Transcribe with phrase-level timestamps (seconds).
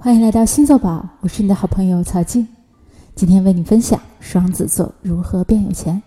[0.00, 2.46] 欢迎来到星座宝，我是你的好朋友曹静。
[3.16, 6.00] 今天为你分享双子座如何变有钱。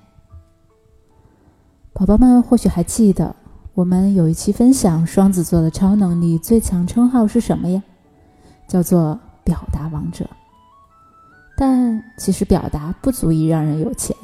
[1.92, 3.36] 宝宝们或许还记得，
[3.74, 7.84] 我们有一期分享双子座的超能力最强称号是什么呀？
[8.66, 10.26] 叫做表达王者。
[11.58, 14.16] 但其实表达不足以让人有钱，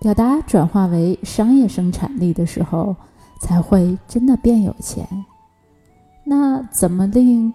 [0.00, 2.96] 表达转化为商业生产力的时候，
[3.40, 5.06] 才会真的变有钱。
[6.24, 7.54] 那怎么令？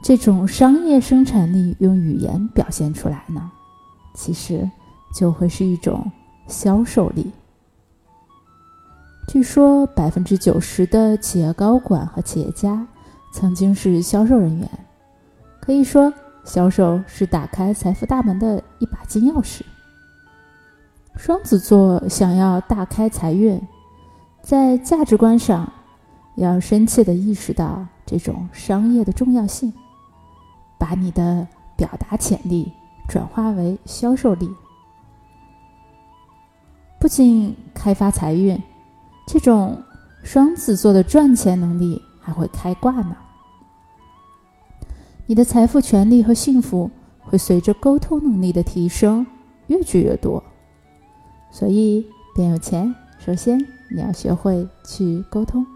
[0.00, 3.50] 这种商业生产力用语言表现出来呢，
[4.14, 4.68] 其实
[5.14, 6.10] 就会是一种
[6.46, 7.30] 销售力。
[9.26, 12.86] 据说百分之九十的企业高管和企业家
[13.32, 14.70] 曾经是销售人员，
[15.60, 16.10] 可以说
[16.44, 19.60] 销售是打开财富大门的一把金钥匙。
[21.16, 23.60] 双子座想要大开财运，
[24.40, 25.70] 在价值观上
[26.36, 29.70] 要深切的意识到这种商业的重要性。
[30.78, 31.46] 把你的
[31.76, 32.72] 表达潜力
[33.08, 34.48] 转化为销售力，
[36.98, 38.62] 不仅开发财运，
[39.26, 39.82] 这种
[40.22, 43.16] 双子座的赚钱能力还会开挂呢。
[45.26, 49.26] 你的财富、权利和幸福会随着沟通能力的提升
[49.66, 50.42] 越聚越多。
[51.50, 53.58] 所以变有钱，首先
[53.90, 55.66] 你要学会去沟通。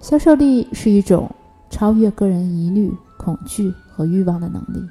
[0.00, 1.30] 销售力是一种
[1.70, 2.92] 超越个人疑虑。
[3.22, 4.88] 恐惧和欲望的能力，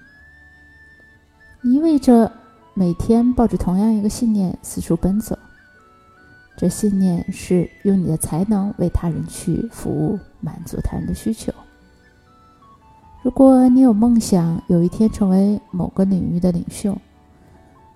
[1.64, 2.32] 意味着
[2.74, 5.38] 每天抱着同样一个信念四处奔走。
[6.58, 11.52] 这信念是用你的才能为他人去服务，满足他人的需求。
[13.24, 16.98] 如果你有梦想，有一天成为某个领域的领袖，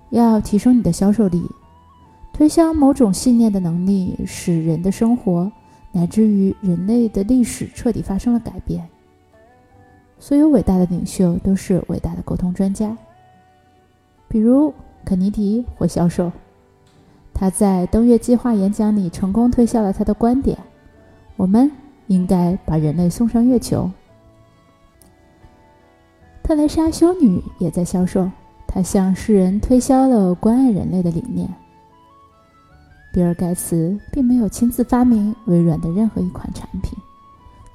[0.09, 1.44] 要提升你的销售力，
[2.33, 5.52] 推销某种信念的能力，使人的生活
[5.91, 8.88] 乃至于人类的历史彻底发生了改变。
[10.20, 12.98] 所有伟大的领袖都是伟大的沟通专家。
[14.28, 16.32] 比如肯尼迪会销售，
[17.34, 20.58] 他在登月计划演讲里成功推销了他的观点：
[21.36, 21.72] 我们
[22.08, 23.90] 应该把人类送上月球。
[26.42, 28.30] 特蕾莎修女也在销售，
[28.68, 31.48] 她向世人推销了关爱人类的理念。
[33.14, 36.92] 比尔盖茨并没有亲自发明微软的任何一款产品。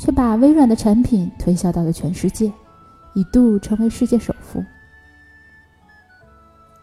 [0.00, 2.50] 却把微软的产品推销到了全世界，
[3.12, 4.64] 一度成为世界首富。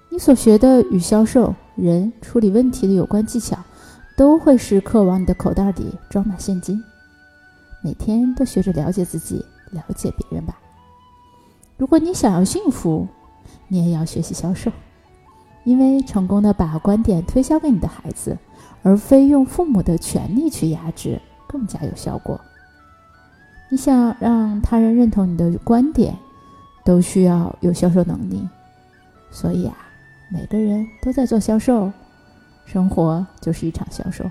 [0.10, 3.58] 你所学的与销售、人处理问题的有关技巧，
[4.16, 6.80] 都会时刻往你的口袋里装满现金。
[7.84, 10.60] 每天都学着了解自己，了解别人吧。
[11.76, 13.08] 如果你想要幸福，
[13.68, 14.72] 你也要学习销售，
[15.64, 18.38] 因为成功的把观点推销给你的孩子，
[18.84, 22.40] 而非用父母的权利去压制，更加有效果。
[23.70, 26.18] 你想让他人认同你的观点，
[26.86, 28.48] 都需要有销售能力。
[29.30, 29.76] 所以啊，
[30.32, 31.92] 每个人都在做销售，
[32.66, 34.24] 生活就是一场销售。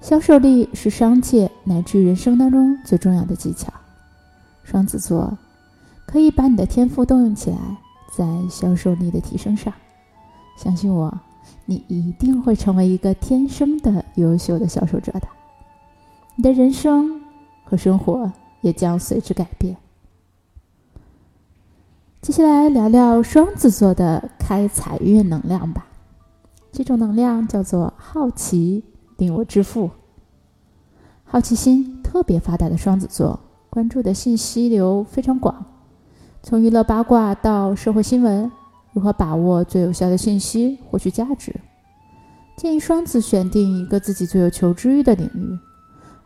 [0.00, 3.70] 销售力是商界乃至人生当中最重要的技巧。
[4.64, 5.36] 双子座
[6.06, 7.58] 可以把你的天赋动用起来，
[8.16, 9.70] 在销售力的提升上。
[10.56, 11.12] 相信我，
[11.66, 15.28] 你一定会成为一个天生的优秀的销售者的。
[16.34, 17.15] 你的人生。
[17.66, 18.32] 和生活
[18.62, 19.76] 也将随之改变。
[22.22, 25.86] 接下来聊聊双子座的开财运能量吧。
[26.72, 28.84] 这种能量叫做好奇，
[29.16, 29.90] 令我致富。
[31.24, 33.38] 好奇心特别发达的双子座，
[33.68, 35.64] 关注的信息流非常广，
[36.42, 38.50] 从娱乐八卦到社会新闻，
[38.92, 41.54] 如何把握最有效的信息获取价值？
[42.56, 45.58] 建议双子选定一个自己最有求知欲的领域。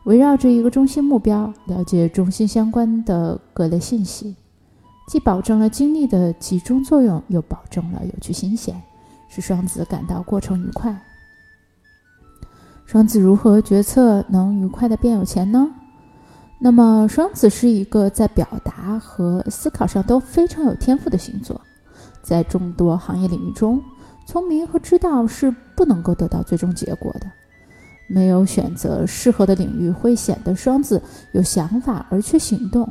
[0.05, 4.35] 围绕着一个中心目标，了解中心相关的各类信息，
[5.07, 8.81] 既保证了精力的集中作用，又保证了有趣新鲜，
[9.29, 10.99] 使双子感到过程愉快。
[12.85, 15.69] 双子如何决策能愉快的变有钱呢？
[16.59, 21.59] 那么，双子是一个在表达和思考上都非常有天赋的星座，
[22.21, 23.81] 在众多行业领域中，
[24.25, 27.27] 聪明和知道是不能够得到最终结果的。
[28.13, 32.87] 没有选择适合的领域，会显得双子有想法而缺行动。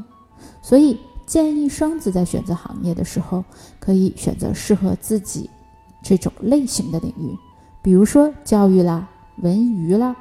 [0.62, 3.44] 所以建议双子在选择行业的时候，
[3.78, 5.48] 可以选择适合自己
[6.02, 7.36] 这种类型的领域，
[7.82, 9.08] 比如说教育啦、
[9.42, 10.16] 文娱啦、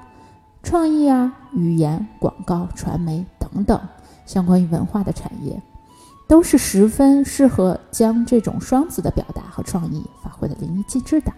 [0.61, 3.79] 创意啊、语言、广告、传媒等等
[4.25, 5.61] 相关于文化的产业，
[6.27, 11.31] 都是十分适合将这种双子的表达和创意发挥的淋漓尽致的。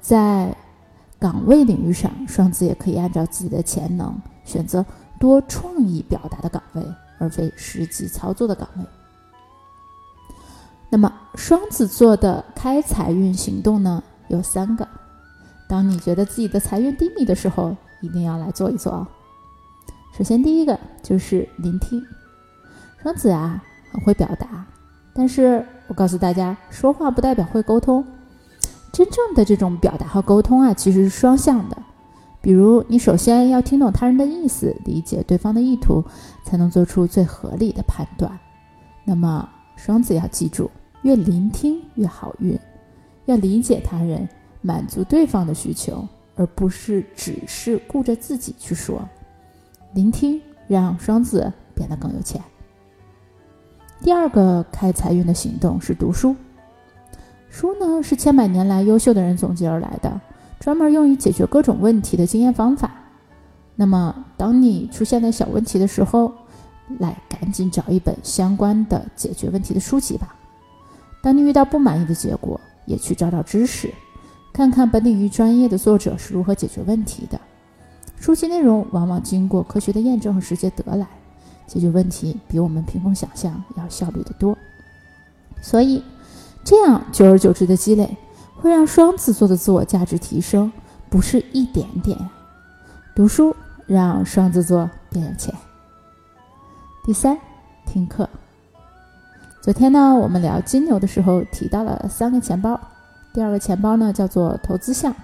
[0.00, 0.56] 在
[1.22, 4.12] 岗位领域上，双子也可以按照自己的潜能
[4.44, 4.84] 选择
[5.20, 6.84] 多创意表达的岗位，
[7.20, 8.84] 而非实际操作的岗位。
[10.90, 14.86] 那么双子座的开财运行动呢，有三个。
[15.68, 19.06] 当你觉得自己的财运低迷的时候，一定要来做一做哦。
[20.18, 22.04] 首先，第一个就是聆听。
[23.00, 24.66] 双子啊，很会表达，
[25.14, 28.04] 但是我告诉大家，说话不代表会沟通。
[28.92, 31.76] 真正的这种表达和沟通啊，其实是双向的。
[32.42, 36.04] 比如，你首先要听懂他人的意思，理解对方的意图，
[36.44, 38.38] 才能做出最合理的判断。
[39.04, 40.70] 那么，双子要记住，
[41.02, 42.58] 越聆听越好运，
[43.24, 44.28] 要理解他人，
[44.60, 49.08] 满足对方的需求，而不是只是顾着自己去说。
[49.94, 52.42] 聆听让双子变得更有钱。
[54.00, 56.34] 第二个开财运的行动是读书。
[57.52, 60.18] 书呢是千百年来优秀的人总结而来的，
[60.58, 62.90] 专门用于解决各种问题的经验方法。
[63.76, 66.32] 那么，当你出现了小问题的时候，
[66.98, 70.34] 来赶紧找一本相关的解决问题的书籍吧。
[71.22, 73.92] 当你遇到不满意的结果，也去找找知识，
[74.50, 77.38] 看看本领域专业的作者是如何解决问题的。
[78.16, 81.06] 书籍内容往往经过科学的验证和实践得来，
[81.66, 84.56] 解决问题比我们凭空想象要效率的多。
[85.60, 86.02] 所以。
[86.64, 88.16] 这样久而久之的积累，
[88.56, 90.72] 会让双子座的自我价值提升，
[91.10, 92.16] 不是一点点。
[93.16, 93.54] 读书
[93.86, 95.52] 让双子座变有钱。
[97.04, 97.36] 第三，
[97.84, 98.28] 听课。
[99.60, 102.80] 昨天呢，我们聊金牛的时候提到了三个钱包，
[103.34, 105.14] 第二个钱包呢叫做投资项。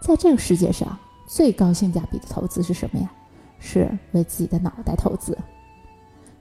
[0.00, 0.98] 在这个世界上，
[1.28, 3.10] 最高性价比的投资是什么呀？
[3.58, 5.36] 是为自己的脑袋投资。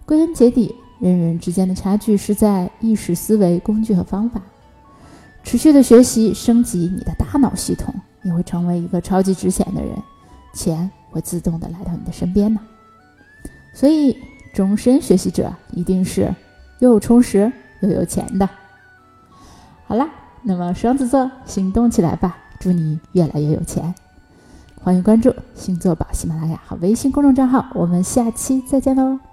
[0.06, 0.74] 归根结底。
[1.02, 4.40] 人与人之间的差距是在意识、思维、工具和方法。
[5.44, 9.92] 持续的学习，升级你的大脑系统，你会成为一个超级值钱的人，
[10.54, 12.62] 钱会自动的来到你的身边呢。
[13.74, 14.16] 所以，
[14.54, 16.34] 终身学习者一定是
[16.78, 17.52] 又充实
[17.82, 18.48] 又有钱的。
[19.88, 20.08] 好啦，
[20.44, 23.96] 那么双子座行动起来吧，祝你越来越有钱！
[24.84, 29.31] 欢迎关注星座宝喜马拉雅和微信公众账号，我们下期再见喽。